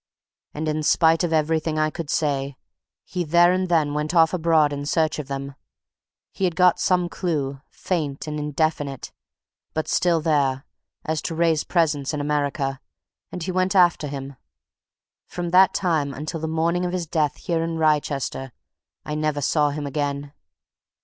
[0.55, 2.57] And in spite of everything I could say,
[3.05, 5.53] he there and then went off abroad in search of them
[6.31, 9.11] he had got some clue, faint and indefinite,
[9.75, 10.65] but still there,
[11.05, 12.81] as to Wraye's presence in America,
[13.31, 14.37] and he went after him.
[15.27, 18.53] From that time until the morning of his death here in Wrychester
[19.05, 20.33] I never saw him again!"